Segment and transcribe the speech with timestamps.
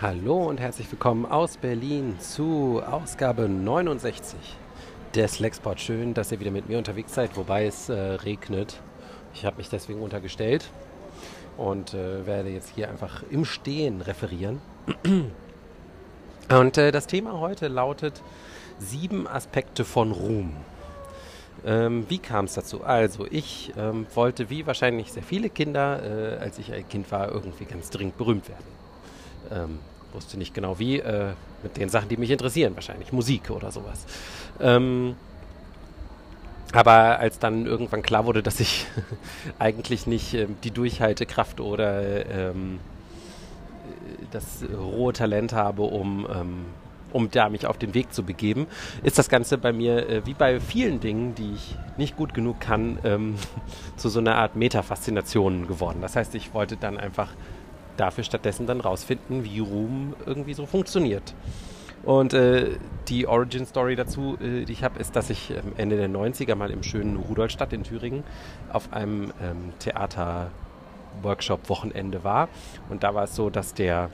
[0.00, 4.38] Hallo und herzlich willkommen aus Berlin zu Ausgabe 69
[5.16, 5.80] des Lexport.
[5.80, 8.78] Schön, dass ihr wieder mit mir unterwegs seid, wobei es äh, regnet.
[9.34, 10.70] Ich habe mich deswegen untergestellt
[11.56, 14.60] und äh, werde jetzt hier einfach im Stehen referieren.
[16.48, 18.22] Und äh, das Thema heute lautet
[18.78, 20.54] sieben Aspekte von Ruhm.
[21.66, 22.84] Ähm, wie kam es dazu?
[22.84, 27.32] Also ich ähm, wollte, wie wahrscheinlich sehr viele Kinder, äh, als ich ein Kind war,
[27.32, 28.87] irgendwie ganz dringend berühmt werden.
[29.52, 29.78] Ähm,
[30.12, 34.06] wusste nicht genau wie, äh, mit den Sachen, die mich interessieren, wahrscheinlich Musik oder sowas.
[34.60, 35.16] Ähm,
[36.72, 38.86] aber als dann irgendwann klar wurde, dass ich
[39.58, 42.80] eigentlich nicht äh, die Durchhaltekraft oder ähm,
[44.30, 46.66] das rohe Talent habe, um, ähm,
[47.12, 48.66] um da mich auf den Weg zu begeben,
[49.02, 52.60] ist das Ganze bei mir, äh, wie bei vielen Dingen, die ich nicht gut genug
[52.60, 53.36] kann, ähm,
[53.96, 56.00] zu so einer Art Metafaszination geworden.
[56.02, 57.30] Das heißt, ich wollte dann einfach
[57.98, 61.34] dafür stattdessen dann rausfinden, wie Ruhm irgendwie so funktioniert.
[62.04, 62.76] Und äh,
[63.08, 66.54] die Origin Story dazu, äh, die ich habe, ist, dass ich ähm, Ende der 90er
[66.54, 68.22] mal im schönen Rudolstadt in Thüringen
[68.72, 72.48] auf einem ähm, Theater-Workshop-Wochenende war.
[72.88, 74.10] Und da war es so, dass der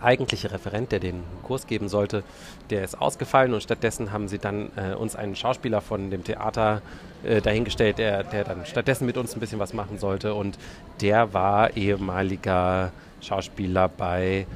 [0.00, 2.22] eigentliche Referent, der den Kurs geben sollte,
[2.70, 6.82] der ist ausgefallen und stattdessen haben sie dann äh, uns einen Schauspieler von dem Theater
[7.24, 10.58] äh, dahingestellt, der, der dann stattdessen mit uns ein bisschen was machen sollte und
[11.00, 14.46] der war ehemaliger Schauspieler bei,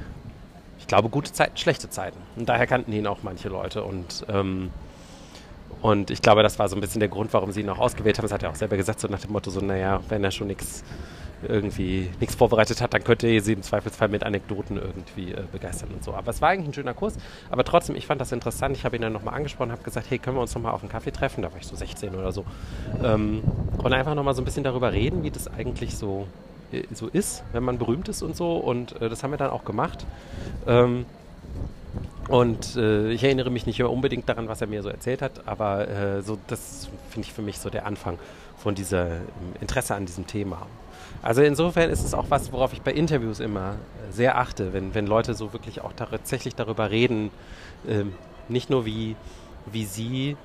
[0.79, 2.17] ich glaube, gute Zeiten, schlechte Zeiten.
[2.35, 4.71] Und daher kannten ihn auch manche Leute und ähm,
[5.81, 8.17] und ich glaube, das war so ein bisschen der Grund, warum sie ihn auch ausgewählt
[8.17, 8.25] haben.
[8.25, 10.47] Das hat er auch selber gesagt, so nach dem Motto, so, naja, wenn er schon
[10.47, 10.83] nichts
[11.47, 15.89] irgendwie nichts vorbereitet hat, dann könnte ihr sie im Zweifelsfall mit Anekdoten irgendwie äh, begeistern
[15.93, 16.13] und so.
[16.13, 17.17] Aber es war eigentlich ein schöner Kurs.
[17.49, 18.77] Aber trotzdem, ich fand das interessant.
[18.77, 20.91] Ich habe ihn dann nochmal angesprochen, habe gesagt, hey, können wir uns nochmal auf einen
[20.91, 21.41] Kaffee treffen?
[21.41, 22.45] Da war ich so 16 oder so.
[23.03, 23.43] Ähm,
[23.77, 26.27] und einfach nochmal so ein bisschen darüber reden, wie das eigentlich so,
[26.71, 28.57] äh, so ist, wenn man berühmt ist und so.
[28.57, 30.05] Und äh, das haben wir dann auch gemacht.
[30.67, 31.05] Ähm,
[32.27, 35.87] und äh, ich erinnere mich nicht unbedingt daran, was er mir so erzählt hat, aber
[35.89, 38.17] äh, so das finde ich für mich so der Anfang
[38.61, 39.21] von dieser
[39.59, 40.67] Interesse an diesem Thema.
[41.21, 43.75] Also insofern ist es auch was, worauf ich bei Interviews immer
[44.11, 47.31] sehr achte, wenn, wenn Leute so wirklich auch tatsächlich darüber reden,
[47.87, 48.13] ähm,
[48.47, 49.15] nicht nur wie,
[49.71, 50.37] wie sie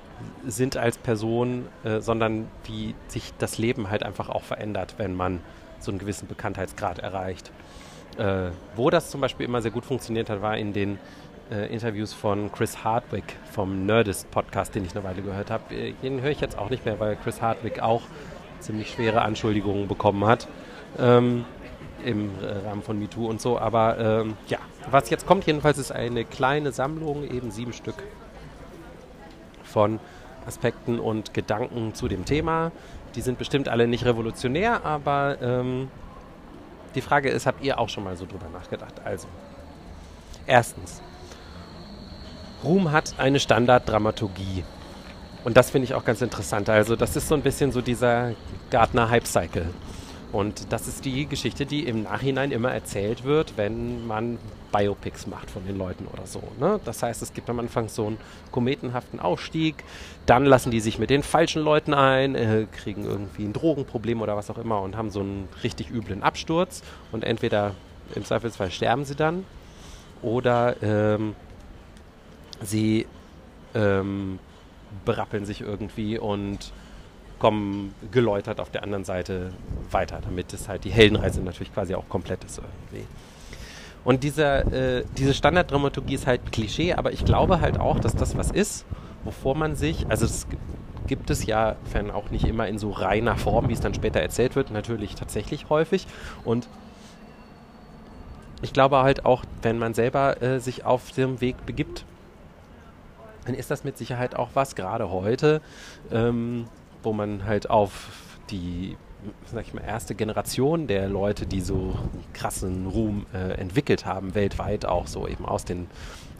[0.45, 5.41] sind als Person, äh, sondern wie sich das Leben halt einfach auch verändert, wenn man
[5.79, 7.51] so einen gewissen Bekanntheitsgrad erreicht.
[8.17, 10.97] Äh, wo das zum Beispiel immer sehr gut funktioniert hat, war in den
[11.51, 15.73] äh, Interviews von Chris Hardwick vom Nerdist Podcast, den ich eine Weile gehört habe.
[15.73, 18.01] Äh, den höre ich jetzt auch nicht mehr, weil Chris Hardwick auch
[18.59, 20.47] ziemlich schwere Anschuldigungen bekommen hat.
[20.97, 21.45] Ähm,
[22.05, 22.31] im
[22.65, 23.57] Rahmen von MeToo und so.
[23.57, 27.95] Aber ähm, ja, was jetzt kommt jedenfalls ist eine kleine Sammlung, eben sieben Stück
[29.63, 29.99] von
[30.45, 32.71] Aspekten und Gedanken zu dem Thema.
[33.15, 35.89] Die sind bestimmt alle nicht revolutionär, aber ähm,
[36.97, 38.95] die Frage ist, habt ihr auch schon mal so drüber nachgedacht?
[39.05, 39.27] Also,
[40.45, 41.01] erstens,
[42.63, 44.63] Ruhm hat eine Standarddramaturgie.
[45.43, 46.69] Und das finde ich auch ganz interessant.
[46.69, 48.33] Also, das ist so ein bisschen so dieser
[48.71, 49.67] Gartner-Hype-Cycle.
[50.31, 54.37] Und das ist die Geschichte, die im Nachhinein immer erzählt wird, wenn man
[54.71, 56.43] Biopics macht von den Leuten oder so.
[56.59, 56.81] Ne?
[56.83, 58.17] Das heißt, es gibt am Anfang so einen
[58.51, 59.83] kometenhaften Aufstieg,
[60.25, 64.35] dann lassen die sich mit den falschen Leuten ein, äh, kriegen irgendwie ein Drogenproblem oder
[64.35, 66.83] was auch immer und haben so einen richtig üblen Absturz
[67.13, 67.73] und entweder
[68.13, 69.45] im Zweifelsfall sterben sie dann
[70.21, 71.35] oder ähm,
[72.61, 73.05] sie
[73.73, 74.39] ähm,
[75.05, 76.73] berappeln sich irgendwie und
[77.39, 79.53] kommen geläutert auf der anderen Seite
[79.91, 83.05] weiter, damit es halt die Heldenreise natürlich quasi auch komplett ist irgendwie.
[84.03, 88.37] Und diese, äh, diese Standarddramaturgie ist halt Klischee, aber ich glaube halt auch, dass das
[88.37, 88.85] was ist,
[89.23, 90.47] wovor man sich, also es
[91.07, 94.19] gibt es ja, wenn auch nicht immer in so reiner Form, wie es dann später
[94.21, 96.07] erzählt wird, natürlich tatsächlich häufig.
[96.45, 96.67] Und
[98.61, 102.05] ich glaube halt auch, wenn man selber äh, sich auf dem Weg begibt,
[103.45, 105.61] dann ist das mit Sicherheit auch was, gerade heute,
[106.11, 106.65] ähm,
[107.03, 108.09] wo man halt auf
[108.49, 108.97] die
[109.45, 111.97] sag ich mal, erste Generation der Leute, die so
[112.33, 115.87] krassen Ruhm äh, entwickelt haben, weltweit auch so eben aus den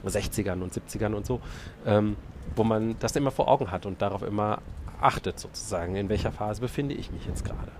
[0.05, 1.41] 60ern und 70ern und so,
[1.85, 2.15] ähm,
[2.55, 4.61] wo man das immer vor Augen hat und darauf immer
[5.01, 7.71] achtet sozusagen, in welcher Phase befinde ich mich jetzt gerade.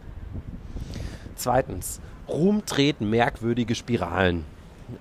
[1.36, 4.44] Zweitens, Ruhm dreht merkwürdige Spiralen.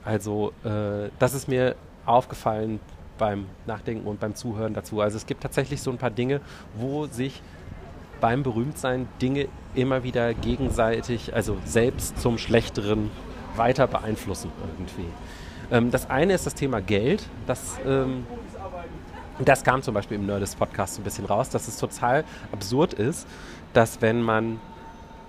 [0.04, 2.80] Also äh, das ist mir aufgefallen
[3.18, 5.00] beim Nachdenken und beim Zuhören dazu.
[5.00, 6.40] Also es gibt tatsächlich so ein paar Dinge,
[6.76, 7.42] wo sich
[8.20, 13.10] beim Berühmtsein Dinge immer wieder gegenseitig, also selbst zum Schlechteren
[13.56, 15.08] weiter beeinflussen irgendwie.
[15.70, 17.24] Ähm, das eine ist das Thema Geld.
[17.46, 18.26] Das, ähm,
[19.44, 23.26] das kam zum Beispiel im Nerdist Podcast ein bisschen raus, dass es total absurd ist,
[23.72, 24.60] dass wenn man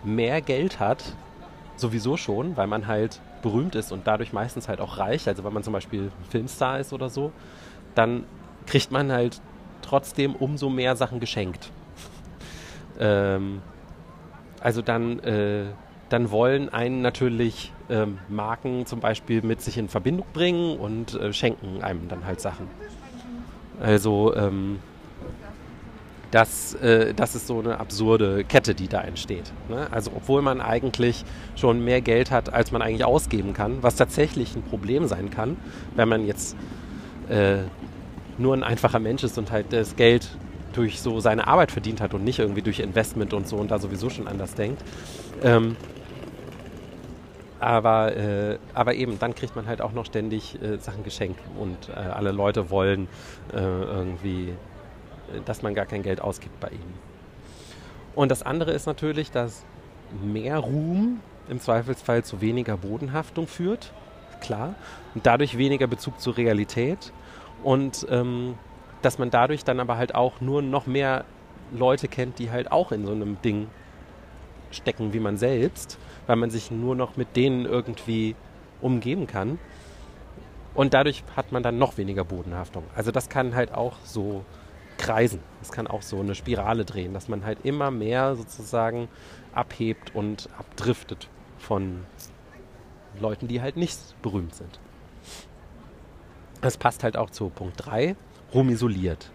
[0.03, 1.15] mehr Geld hat,
[1.75, 5.27] sowieso schon, weil man halt berühmt ist und dadurch meistens halt auch reich.
[5.27, 7.31] Also wenn man zum Beispiel Filmstar ist oder so,
[7.95, 8.23] dann
[8.65, 9.41] kriegt man halt
[9.81, 11.71] trotzdem umso mehr Sachen geschenkt.
[12.99, 13.61] Ähm,
[14.61, 15.65] also dann, äh,
[16.09, 21.33] dann wollen einen natürlich ähm, Marken zum Beispiel mit sich in Verbindung bringen und äh,
[21.33, 22.67] schenken einem dann halt Sachen.
[23.79, 24.79] Also ähm,
[26.31, 29.51] das, äh, das ist so eine absurde Kette, die da entsteht.
[29.69, 29.87] Ne?
[29.91, 31.23] Also obwohl man eigentlich
[31.55, 35.57] schon mehr Geld hat, als man eigentlich ausgeben kann, was tatsächlich ein Problem sein kann,
[35.95, 36.57] wenn man jetzt
[37.29, 37.59] äh,
[38.37, 40.37] nur ein einfacher Mensch ist und halt das Geld
[40.77, 43.79] durch so seine Arbeit verdient hat und nicht irgendwie durch Investment und so und da
[43.79, 44.81] sowieso schon anders denkt.
[45.43, 45.75] Ähm,
[47.59, 51.89] aber, äh, aber eben, dann kriegt man halt auch noch ständig äh, Sachen geschenkt und
[51.89, 53.07] äh, alle Leute wollen
[53.51, 54.53] äh, irgendwie
[55.45, 56.93] dass man gar kein Geld ausgibt bei ihnen.
[58.15, 59.63] Und das andere ist natürlich, dass
[60.23, 61.19] mehr Ruhm
[61.49, 63.93] im Zweifelsfall zu weniger Bodenhaftung führt,
[64.41, 64.75] klar,
[65.15, 67.13] und dadurch weniger Bezug zur Realität
[67.63, 68.55] und ähm,
[69.07, 71.23] dass man dadurch dann aber halt auch nur noch mehr
[71.71, 73.67] Leute kennt, die halt auch in so einem Ding
[74.69, 78.35] stecken wie man selbst, weil man sich nur noch mit denen irgendwie
[78.81, 79.59] umgeben kann.
[80.75, 82.83] Und dadurch hat man dann noch weniger Bodenhaftung.
[82.97, 84.43] Also das kann halt auch so
[84.97, 85.39] kreisen.
[85.61, 89.07] Es kann auch so eine Spirale drehen, dass man halt immer mehr sozusagen
[89.53, 91.29] abhebt und abdriftet
[91.59, 92.03] von
[93.21, 94.81] Leuten, die halt nicht berühmt sind.
[96.59, 98.17] Das passt halt auch zu Punkt 3,
[98.53, 99.29] rumisoliert.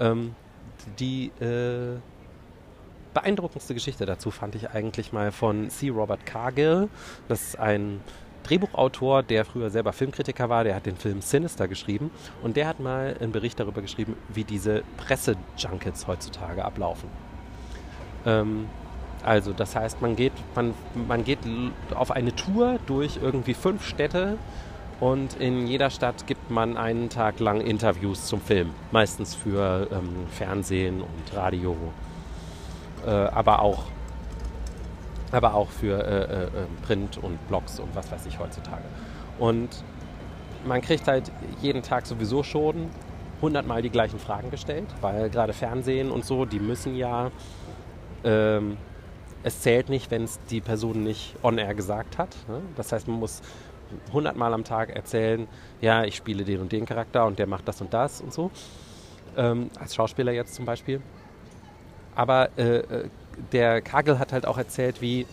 [0.00, 0.34] Ähm,
[0.98, 1.98] die äh,
[3.14, 5.88] beeindruckendste Geschichte dazu fand ich eigentlich mal von C.
[5.88, 6.88] Robert Cargill.
[7.28, 8.00] Das ist ein
[8.42, 12.10] Drehbuchautor, der früher selber Filmkritiker war, der hat den Film Sinister geschrieben
[12.42, 17.08] und der hat mal einen Bericht darüber geschrieben, wie diese Pressejunkets heutzutage ablaufen.
[18.26, 18.66] Ähm,
[19.24, 20.74] also das heißt, man geht, man,
[21.08, 21.38] man geht
[21.94, 24.36] auf eine Tour durch irgendwie fünf Städte
[25.04, 28.70] und in jeder Stadt gibt man einen Tag lang Interviews zum Film.
[28.90, 31.76] Meistens für ähm, Fernsehen und Radio,
[33.06, 33.82] äh, aber auch
[35.30, 36.48] aber auch für äh, äh, äh,
[36.86, 38.84] Print und Blogs und was weiß ich heutzutage.
[39.38, 39.84] Und
[40.64, 41.30] man kriegt halt
[41.60, 42.88] jeden Tag sowieso schon
[43.42, 47.30] hundertmal die gleichen Fragen gestellt, weil gerade Fernsehen und so, die müssen ja,
[48.24, 48.78] ähm,
[49.42, 52.34] es zählt nicht, wenn es die Person nicht on-air gesagt hat.
[52.48, 52.62] Ne?
[52.76, 53.42] Das heißt, man muss
[54.12, 55.46] hundertmal am Tag erzählen,
[55.80, 58.50] ja, ich spiele den und den Charakter und der macht das und das und so.
[59.36, 61.00] Ähm, als Schauspieler jetzt zum Beispiel.
[62.14, 63.08] Aber äh, äh
[63.52, 65.26] der Kagel hat halt auch erzählt, wie,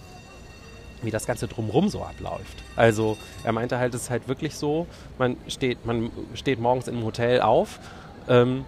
[1.04, 2.64] wie das Ganze drumherum so abläuft.
[2.76, 4.88] Also er meinte halt, es ist halt wirklich so,
[5.20, 7.80] man steht, man steht morgens im Hotel auf,
[8.28, 8.66] ähm,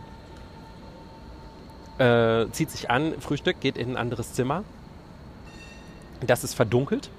[1.98, 4.64] äh, zieht sich an, Frühstück, geht in ein anderes Zimmer.
[6.26, 7.10] Das ist verdunkelt,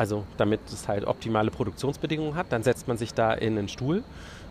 [0.00, 2.46] also damit es halt optimale Produktionsbedingungen hat.
[2.48, 4.02] Dann setzt man sich da in einen Stuhl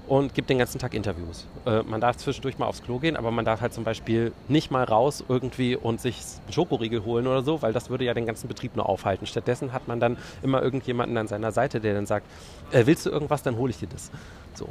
[0.08, 1.48] und gibt den ganzen Tag Interviews.
[1.66, 4.70] Äh, man darf zwischendurch mal aufs Klo gehen, aber man darf halt zum Beispiel nicht
[4.70, 8.28] mal raus irgendwie und sich einen Schokoriegel holen oder so, weil das würde ja den
[8.28, 9.26] ganzen Betrieb nur aufhalten.
[9.26, 12.28] Stattdessen hat man dann immer irgendjemanden an seiner Seite, der dann sagt,
[12.72, 14.12] äh, willst du irgendwas, dann hole ich dir das.
[14.54, 14.70] So.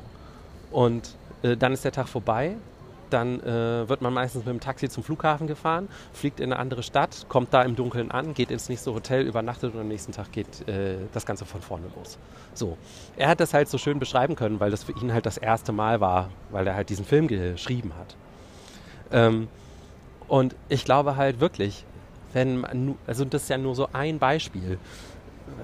[0.71, 1.11] Und
[1.43, 2.55] äh, dann ist der Tag vorbei
[3.13, 6.83] dann äh, wird man meistens mit dem Taxi zum Flughafen gefahren, fliegt in eine andere
[6.83, 10.33] Stadt, kommt da im Dunkeln an, geht ins nächste Hotel, übernachtet und am nächsten Tag
[10.33, 12.19] geht äh, das Ganze von vorne los.
[12.55, 12.77] So.
[13.17, 15.73] Er hat das halt so schön beschreiben können, weil das für ihn halt das erste
[15.73, 18.17] Mal war, weil er halt diesen Film geschrieben hat.
[19.11, 19.49] Ähm,
[20.27, 21.85] und ich glaube halt wirklich,
[22.33, 24.79] wenn man, also das ist ja nur so ein Beispiel,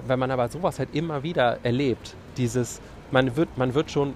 [0.07, 2.81] wenn man aber sowas halt immer wieder erlebt, dieses,
[3.11, 4.13] man wird, man wird schon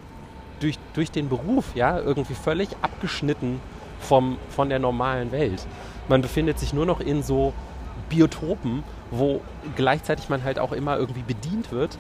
[0.60, 3.60] durch, durch den Beruf ja irgendwie völlig abgeschnitten
[4.00, 5.66] vom, von der normalen Welt.
[6.08, 7.54] Man befindet sich nur noch in so
[8.10, 9.42] Biotopen, wo
[9.76, 11.98] gleichzeitig man halt auch immer irgendwie bedient wird.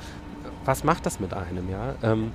[0.65, 1.95] Was macht das mit einem, ja?
[2.03, 2.31] Ähm,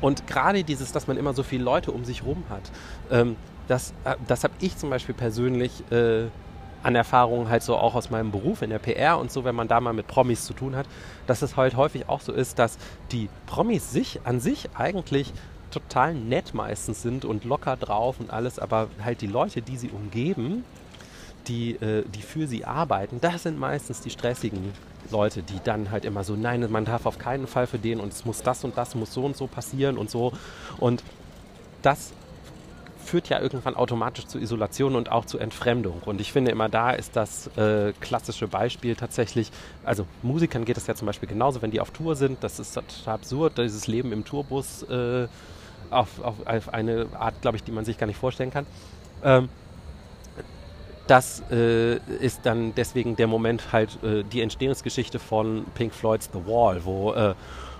[0.00, 2.70] und gerade dieses, dass man immer so viele Leute um sich rum hat,
[3.10, 3.36] ähm,
[3.68, 6.24] das, äh, das habe ich zum Beispiel persönlich äh,
[6.84, 9.68] an Erfahrungen halt so auch aus meinem Beruf in der PR und so, wenn man
[9.68, 10.86] da mal mit Promis zu tun hat,
[11.26, 12.78] dass es halt häufig auch so ist, dass
[13.10, 15.32] die Promis sich an sich eigentlich
[15.70, 19.88] total nett meistens sind und locker drauf und alles, aber halt die Leute, die sie
[19.88, 20.64] umgeben,
[21.48, 24.72] die, äh, die für sie arbeiten, das sind meistens die stressigen
[25.10, 28.12] Leute, die dann halt immer so, nein, man darf auf keinen Fall für den und
[28.12, 30.32] es muss das und das muss so und so passieren und so.
[30.78, 31.02] Und
[31.82, 32.12] das
[33.04, 36.02] führt ja irgendwann automatisch zu Isolation und auch zu Entfremdung.
[36.04, 39.50] Und ich finde immer da ist das äh, klassische Beispiel tatsächlich,
[39.84, 42.74] also Musikern geht es ja zum Beispiel genauso, wenn die auf Tour sind, das ist
[42.74, 45.28] total absurd, dieses Leben im Tourbus äh,
[45.90, 48.66] auf, auf, auf, eine Art, glaube ich, die man sich gar nicht vorstellen kann.
[49.22, 49.48] Ähm,
[51.06, 56.46] das äh, ist dann deswegen der Moment halt äh, die Entstehungsgeschichte von Pink Floyds The
[56.46, 57.34] Wall, wo äh,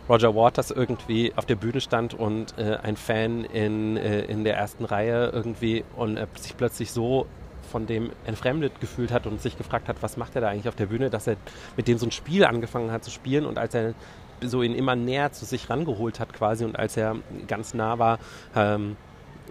[0.08, 4.56] Roger Waters irgendwie auf der Bühne stand und äh, ein Fan in, äh, in der
[4.56, 7.26] ersten Reihe irgendwie und er sich plötzlich so
[7.70, 10.76] von dem entfremdet gefühlt hat und sich gefragt hat, was macht er da eigentlich auf
[10.76, 11.37] der Bühne, dass er
[11.76, 13.94] mit dem so ein Spiel angefangen hat zu spielen und als er
[14.42, 17.16] so ihn immer näher zu sich rangeholt hat quasi und als er
[17.49, 18.18] ganz nah war,
[18.54, 18.96] ähm,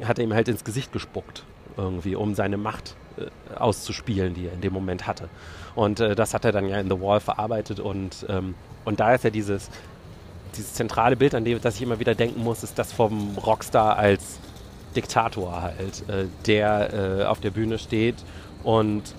[0.04, 1.44] hat er ihm halt ins Gesicht gespuckt
[1.78, 5.30] irgendwie, um seine Macht äh, auszuspielen, die er in dem Moment hatte.
[5.76, 8.54] Und äh, das hat er dann ja in The Wall verarbeitet und, ähm,
[8.86, 9.70] und da ist ja dieses,
[10.56, 13.98] dieses zentrale Bild, an dem das ich immer wieder denken muss, ist das vom Rockstar
[13.98, 14.40] als
[14.96, 18.16] Diktator halt, äh, der äh, auf der Bühne steht
[18.64, 19.16] und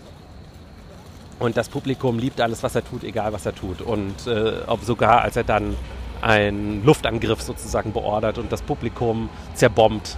[1.40, 3.80] und das Publikum liebt alles, was er tut, egal was er tut.
[3.80, 5.76] Und äh, ob sogar, als er dann
[6.22, 10.16] einen Luftangriff sozusagen beordert und das Publikum zerbombt,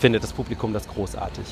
[0.00, 1.44] findet das Publikum das großartig.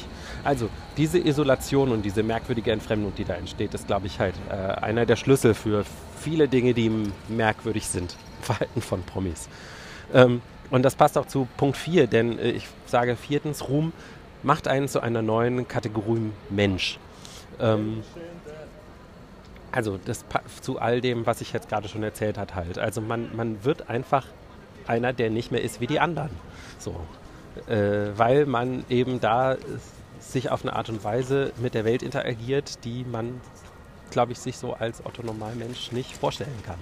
[0.45, 4.55] Also diese Isolation und diese merkwürdige Entfremdung, die da entsteht, ist, glaube ich, halt äh,
[4.55, 5.85] einer der Schlüssel für
[6.19, 6.91] viele Dinge, die
[7.29, 9.49] merkwürdig sind Verhalten von Promis.
[10.13, 13.93] Ähm, und das passt auch zu Punkt 4, denn äh, ich sage viertens, Ruhm
[14.43, 16.99] macht einen zu einer neuen Kategorie Mensch.
[17.61, 18.03] Ähm,
[19.71, 20.25] also das
[20.61, 22.79] zu all dem, was ich jetzt gerade schon erzählt habe, halt.
[22.79, 24.27] Also man, man wird einfach
[24.87, 26.31] einer, der nicht mehr ist wie die anderen.
[26.79, 26.95] So.
[27.67, 29.57] Äh, weil man eben da
[30.19, 33.41] sich auf eine Art und Weise mit der Welt interagiert, die man,
[34.11, 36.79] glaube ich, sich so als Otto Normalmensch nicht vorstellen kann.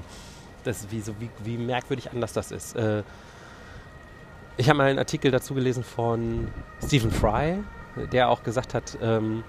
[0.65, 2.77] Das wie, so, wie, wie merkwürdig anders das ist.
[2.77, 3.03] Äh,
[4.57, 6.49] ich habe mal einen Artikel dazu gelesen von
[6.85, 7.59] Stephen Fry,
[8.13, 9.43] der auch gesagt hat, ähm,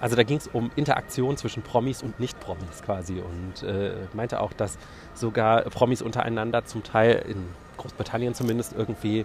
[0.00, 4.52] also da ging es um Interaktion zwischen Promis und Nicht-Promis quasi und äh, meinte auch,
[4.52, 4.78] dass
[5.14, 9.24] sogar Promis untereinander zum Teil in Großbritannien zumindest irgendwie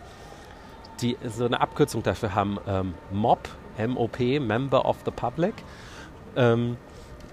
[1.02, 3.50] die so eine Abkürzung dafür haben, ähm, MOP,
[3.88, 5.56] MOP, Member of the Public.
[6.36, 6.78] Ähm,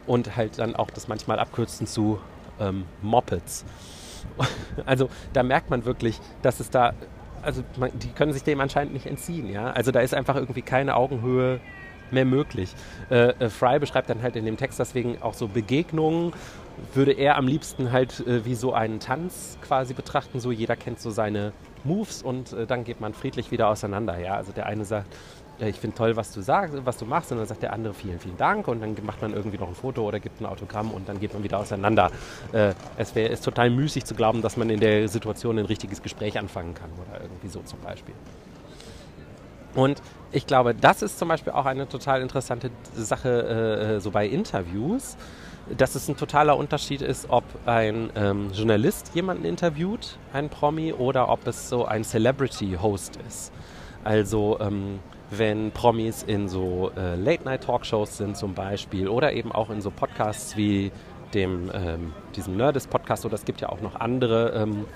[0.06, 2.18] und halt dann auch das manchmal abkürzen zu
[2.60, 3.64] ähm, Moppets.
[4.86, 6.92] Also da merkt man wirklich, dass es da,
[7.42, 9.70] also man, die können sich dem anscheinend nicht entziehen, ja.
[9.70, 11.60] Also da ist einfach irgendwie keine Augenhöhe
[12.10, 12.74] mehr möglich.
[13.10, 16.32] Äh, äh, Fry beschreibt dann halt in dem Text deswegen auch so Begegnungen,
[16.94, 21.00] würde er am liebsten halt äh, wie so einen Tanz quasi betrachten, so jeder kennt
[21.00, 21.52] so seine
[21.84, 24.34] Moves und äh, dann geht man friedlich wieder auseinander, ja.
[24.34, 25.14] Also der eine sagt,
[25.60, 27.32] ich finde toll, was du sagst, was du machst.
[27.32, 28.68] Und dann sagt der andere vielen, vielen Dank.
[28.68, 31.34] Und dann macht man irgendwie noch ein Foto oder gibt ein Autogramm und dann geht
[31.34, 32.10] man wieder auseinander.
[32.52, 36.02] Äh, es wär, ist total müßig zu glauben, dass man in der Situation ein richtiges
[36.02, 38.14] Gespräch anfangen kann oder irgendwie so zum Beispiel.
[39.74, 40.00] Und
[40.32, 45.16] ich glaube, das ist zum Beispiel auch eine total interessante Sache äh, so bei Interviews,
[45.76, 51.28] dass es ein totaler Unterschied ist, ob ein ähm, Journalist jemanden interviewt, einen Promi, oder
[51.28, 53.52] ob es so ein Celebrity-Host ist.
[54.04, 59.80] Also ähm, wenn Promis in so äh, Late-Night-Talkshows sind zum Beispiel oder eben auch in
[59.80, 60.90] so Podcasts wie
[61.34, 64.86] dem, ähm, diesem Nerdist-Podcast oder es gibt ja auch noch andere, ähm,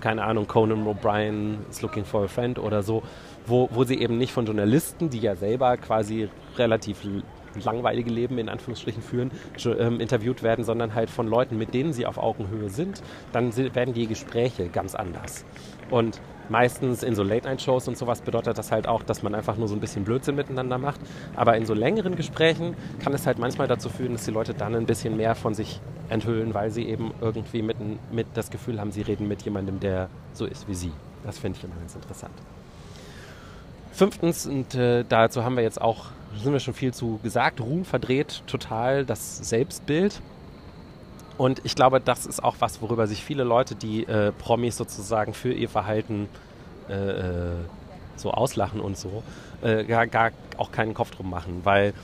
[0.00, 3.02] keine Ahnung, Conan O'Brien is looking for a friend oder so,
[3.46, 6.98] wo, wo sie eben nicht von Journalisten, die ja selber quasi relativ
[7.56, 9.30] langweilige Leben in Anführungsstrichen führen,
[9.78, 13.94] ähm, interviewt werden, sondern halt von Leuten, mit denen sie auf Augenhöhe sind, dann werden
[13.94, 15.44] die Gespräche ganz anders.
[15.90, 19.68] Und meistens in so Late-Night-Shows und sowas bedeutet das halt auch, dass man einfach nur
[19.68, 21.00] so ein bisschen Blödsinn miteinander macht.
[21.34, 24.74] Aber in so längeren Gesprächen kann es halt manchmal dazu führen, dass die Leute dann
[24.74, 27.76] ein bisschen mehr von sich enthüllen, weil sie eben irgendwie mit,
[28.12, 30.92] mit das Gefühl haben, sie reden mit jemandem, der so ist wie sie.
[31.24, 32.34] Das finde ich immer ganz interessant.
[33.92, 37.84] Fünftens, und äh, dazu haben wir jetzt auch, sind wir schon viel zu gesagt, Ruhm
[37.84, 40.20] verdreht total das Selbstbild.
[41.38, 45.34] Und ich glaube, das ist auch was, worüber sich viele Leute, die äh, Promis sozusagen
[45.34, 46.28] für ihr Verhalten
[46.88, 47.52] äh, äh,
[48.16, 49.22] so auslachen und so,
[49.62, 51.60] äh, gar, gar auch keinen Kopf drum machen.
[51.64, 51.94] Weil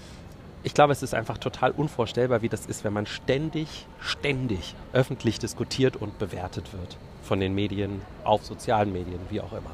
[0.63, 5.39] ich glaube, es ist einfach total unvorstellbar, wie das ist, wenn man ständig, ständig öffentlich
[5.39, 9.71] diskutiert und bewertet wird von den Medien, auf sozialen Medien, wie auch immer.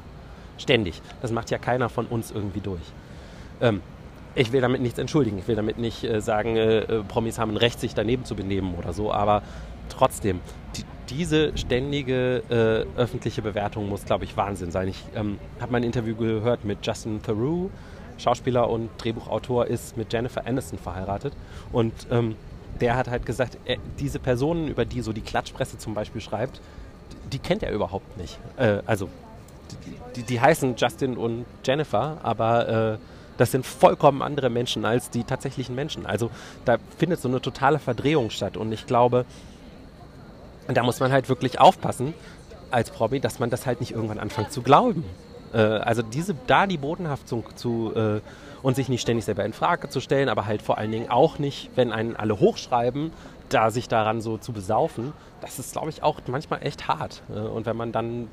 [0.59, 1.01] Ständig.
[1.23, 2.83] Das macht ja keiner von uns irgendwie durch.
[3.61, 3.81] Ähm,
[4.35, 5.39] ich will damit nichts entschuldigen.
[5.39, 8.35] Ich will damit nicht äh, sagen, äh, äh, Promis haben ein Recht, sich daneben zu
[8.35, 9.13] benehmen oder so.
[9.13, 9.43] Aber
[9.89, 10.41] trotzdem,
[10.77, 14.89] die, diese ständige äh, öffentliche Bewertung muss, glaube ich, Wahnsinn sein.
[14.89, 17.71] Ich ähm, habe mal ein Interview gehört mit Justin Theroux,
[18.19, 21.35] Schauspieler und Drehbuchautor, ist mit Jennifer Aniston verheiratet.
[21.73, 22.37] Und ähm,
[22.81, 26.61] der hat halt gesagt, er, diese Personen, über die so die Klatschpresse zum Beispiel schreibt,
[27.13, 28.39] die, die kennt er überhaupt nicht.
[28.57, 29.09] Äh, also
[30.17, 32.99] die, die, heißen Justin und Jennifer, aber äh,
[33.37, 36.07] das sind vollkommen andere Menschen als die tatsächlichen Menschen.
[36.07, 36.31] Also
[36.65, 39.25] da findet so eine totale Verdrehung statt und ich glaube,
[40.69, 42.15] da muss man halt wirklich aufpassen
[42.71, 45.05] als Promi, dass man das halt nicht irgendwann anfängt zu glauben.
[45.53, 48.21] Äh, also diese, da die Bodenhaftung zu äh,
[48.63, 51.39] und sich nicht ständig selber in Frage zu stellen, aber halt vor allen Dingen auch
[51.39, 53.13] nicht, wenn einen alle hochschreiben,
[53.51, 55.13] da sich daran so zu besaufen,
[55.43, 57.23] das ist, glaube ich, auch manchmal echt hart.
[57.29, 58.29] Äh, und wenn man dann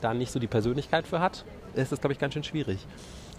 [0.00, 1.44] da nicht so die Persönlichkeit für hat,
[1.74, 2.86] ist es, glaube ich, ganz schön schwierig.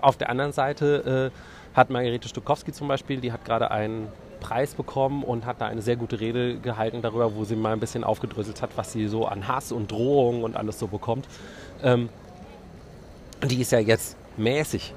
[0.03, 4.09] Auf der anderen Seite äh, hat Margarete Stukowski zum Beispiel, die hat gerade einen
[4.41, 7.79] Preis bekommen und hat da eine sehr gute Rede gehalten darüber, wo sie mal ein
[7.79, 11.25] bisschen aufgedröselt hat, was sie so an Hass und Drohung und alles so bekommt.
[11.81, 12.09] Ähm,
[13.45, 14.93] die ist ja jetzt mäßig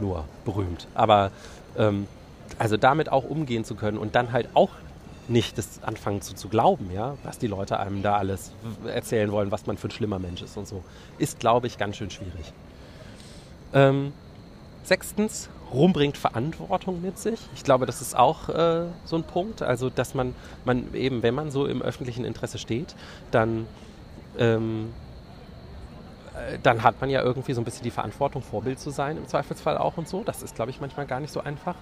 [0.00, 0.88] nur berühmt.
[0.94, 1.30] Aber
[1.78, 2.08] ähm,
[2.58, 4.70] also damit auch umgehen zu können und dann halt auch
[5.28, 8.52] nicht das anfangen zu, zu glauben, ja, was die Leute einem da alles
[8.86, 10.82] erzählen wollen, was man für ein schlimmer Mensch ist und so,
[11.18, 12.52] ist, glaube ich, ganz schön schwierig.
[13.76, 14.12] Ähm,
[14.84, 17.38] sechstens, Ruhm bringt Verantwortung mit sich.
[17.54, 19.62] Ich glaube, das ist auch äh, so ein Punkt.
[19.62, 22.94] Also, dass man, man eben, wenn man so im öffentlichen Interesse steht,
[23.30, 23.66] dann
[24.38, 24.92] ähm,
[26.36, 29.26] äh, dann hat man ja irgendwie so ein bisschen die Verantwortung, Vorbild zu sein, im
[29.26, 30.22] Zweifelsfall auch und so.
[30.24, 31.76] Das ist, glaube ich, manchmal gar nicht so einfach.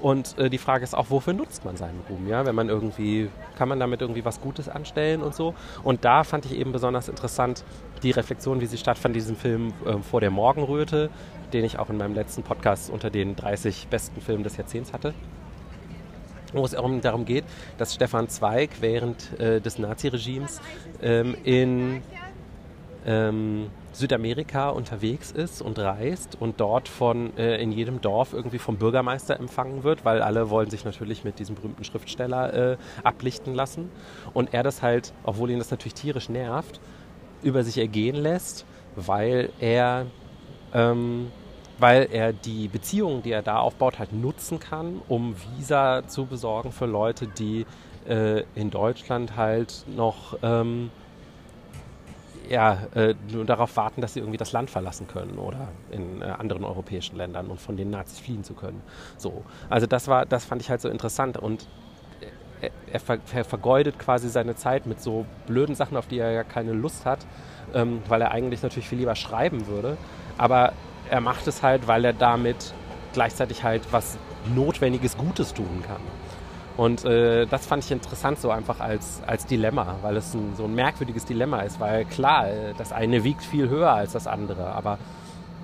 [0.00, 2.26] Und äh, die Frage ist auch, wofür nutzt man seinen Ruhm?
[2.28, 5.54] Ja, wenn man irgendwie, kann man damit irgendwie was Gutes anstellen und so.
[5.84, 7.64] Und da fand ich eben besonders interessant
[8.02, 11.10] die Reflexion, wie sie stattfand, diesem Film äh, vor der Morgenröte,
[11.52, 15.14] den ich auch in meinem letzten Podcast unter den 30 besten Filmen des Jahrzehnts hatte
[16.54, 17.44] wo es darum geht,
[17.78, 20.60] dass Stefan Zweig während äh, des Naziregimes
[21.00, 22.02] ähm, in
[23.06, 28.76] ähm, Südamerika unterwegs ist und reist und dort von äh, in jedem Dorf irgendwie vom
[28.76, 33.90] Bürgermeister empfangen wird, weil alle wollen sich natürlich mit diesem berühmten Schriftsteller äh, ablichten lassen.
[34.32, 36.80] Und er das halt, obwohl ihn das natürlich tierisch nervt,
[37.42, 38.64] über sich ergehen lässt,
[38.96, 40.06] weil er
[40.74, 41.30] ähm,
[41.78, 46.70] weil er die Beziehungen, die er da aufbaut, halt nutzen kann, um Visa zu besorgen
[46.70, 47.66] für Leute, die
[48.08, 50.90] äh, in Deutschland halt noch ähm,
[52.52, 56.26] ja, äh, nur darauf warten, dass sie irgendwie das Land verlassen können oder in äh,
[56.26, 58.82] anderen europäischen Ländern und von den Nazis fliehen zu können.
[59.16, 61.66] So, also das war, das fand ich halt so interessant und
[62.60, 66.30] er, er, ver, er vergeudet quasi seine Zeit mit so blöden Sachen, auf die er
[66.30, 67.20] ja keine Lust hat,
[67.72, 69.96] ähm, weil er eigentlich natürlich viel lieber schreiben würde,
[70.36, 70.74] aber
[71.08, 72.74] er macht es halt, weil er damit
[73.14, 74.18] gleichzeitig halt was
[74.54, 76.02] Notwendiges Gutes tun kann.
[76.76, 80.64] Und äh, das fand ich interessant so einfach als, als Dilemma, weil es ein, so
[80.64, 84.72] ein merkwürdiges Dilemma ist, weil klar, äh, das eine wiegt viel höher als das andere,
[84.72, 84.98] aber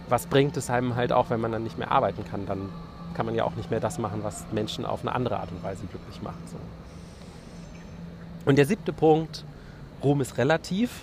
[0.09, 2.47] was bringt es einem halt auch, wenn man dann nicht mehr arbeiten kann?
[2.47, 2.69] Dann
[3.15, 5.63] kann man ja auch nicht mehr das machen, was Menschen auf eine andere Art und
[5.63, 6.49] Weise glücklich macht.
[6.49, 6.57] So.
[8.45, 9.45] Und der siebte Punkt,
[10.03, 11.03] Ruhm ist relativ.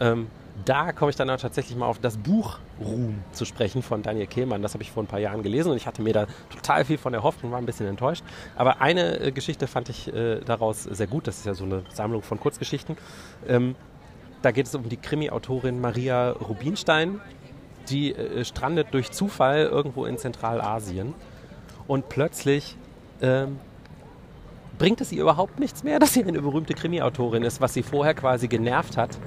[0.00, 0.28] Ähm,
[0.64, 4.26] da komme ich dann auch tatsächlich mal auf das Buch Ruhm zu sprechen von Daniel
[4.26, 4.62] Kehlmann.
[4.62, 6.98] Das habe ich vor ein paar Jahren gelesen und ich hatte mir da total viel
[6.98, 8.22] von erhofft und war ein bisschen enttäuscht.
[8.54, 11.26] Aber eine äh, Geschichte fand ich äh, daraus sehr gut.
[11.26, 12.96] Das ist ja so eine Sammlung von Kurzgeschichten.
[13.48, 13.74] Ähm,
[14.42, 17.20] da geht es um die Krimi-Autorin Maria Rubinstein.
[17.88, 21.14] Die äh, strandet durch Zufall irgendwo in Zentralasien
[21.86, 22.76] und plötzlich
[23.20, 23.58] ähm,
[24.78, 28.14] bringt es ihr überhaupt nichts mehr, dass sie eine berühmte Krimi-Autorin ist, was sie vorher
[28.14, 29.18] quasi genervt hat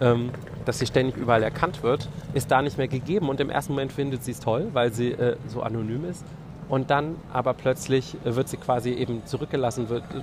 [0.00, 0.30] ähm,
[0.68, 3.30] dass sie ständig überall erkannt wird, ist da nicht mehr gegeben.
[3.30, 6.26] Und im ersten Moment findet sie es toll, weil sie äh, so anonym ist.
[6.68, 10.20] Und dann aber plötzlich äh, wird sie quasi eben zurückgelassen, wird, äh,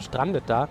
[0.00, 0.68] strandet da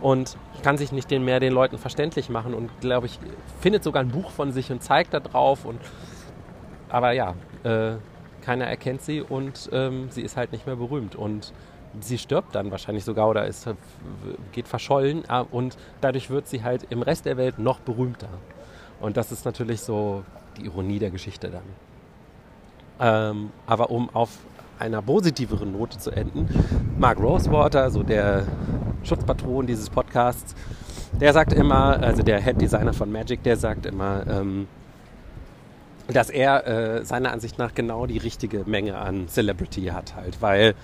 [0.00, 3.18] und kann sich nicht den mehr den Leuten verständlich machen und glaube ich
[3.60, 5.78] findet sogar ein Buch von sich und zeigt da drauf und
[6.88, 7.96] aber ja äh,
[8.40, 11.52] keiner erkennt sie und ähm, sie ist halt nicht mehr berühmt und
[12.00, 13.68] sie stirbt dann wahrscheinlich sogar oder ist,
[14.52, 18.30] geht verschollen äh, und dadurch wird sie halt im Rest der Welt noch berühmter.
[19.00, 20.24] Und das ist natürlich so
[20.56, 21.62] die Ironie der Geschichte dann.
[23.00, 24.30] Ähm, aber um auf
[24.78, 26.48] einer positiveren Note zu enden,
[26.98, 28.46] Mark Rosewater, so der
[29.02, 30.54] Schutzpatron dieses Podcasts,
[31.18, 34.68] der sagt immer, also der Head Designer von Magic, der sagt immer, ähm,
[36.08, 40.74] dass er äh, seiner Ansicht nach genau die richtige Menge an Celebrity hat halt, weil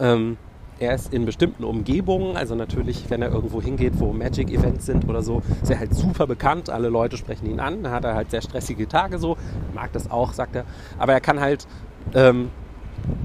[0.00, 0.36] ähm,
[0.78, 5.22] er ist in bestimmten Umgebungen, also natürlich, wenn er irgendwo hingeht, wo Magic-Events sind oder
[5.22, 6.68] so, ist er halt super bekannt.
[6.68, 7.88] Alle Leute sprechen ihn an.
[7.90, 9.36] Hat er halt sehr stressige Tage so.
[9.74, 10.64] Mag das auch, sagt er.
[10.98, 11.66] Aber er kann halt
[12.14, 12.50] ähm,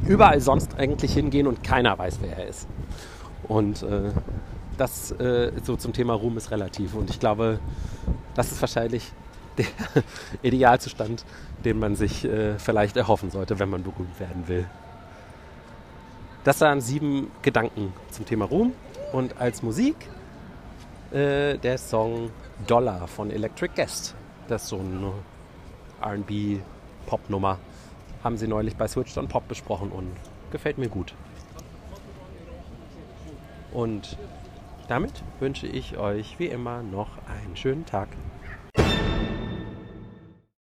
[0.07, 2.67] überall sonst eigentlich hingehen und keiner weiß, wer er ist.
[3.47, 4.11] Und äh,
[4.77, 6.95] das äh, so zum Thema Ruhm ist relativ.
[6.95, 7.59] Und ich glaube,
[8.33, 9.11] das ist wahrscheinlich
[9.57, 9.65] der
[10.41, 11.25] Idealzustand,
[11.65, 14.65] den man sich äh, vielleicht erhoffen sollte, wenn man berühmt werden will.
[16.43, 18.73] Das waren sieben Gedanken zum Thema Ruhm.
[19.13, 19.95] Und als Musik
[21.11, 22.31] äh, der Song
[22.65, 24.15] Dollar von Electric Guest.
[24.47, 25.11] Das ist so eine
[26.01, 27.59] RB-Pop-Nummer.
[28.23, 30.11] Haben sie neulich bei Switch on Pop besprochen und
[30.51, 31.13] gefällt mir gut.
[33.71, 34.17] Und
[34.87, 38.09] damit wünsche ich euch wie immer noch einen schönen Tag.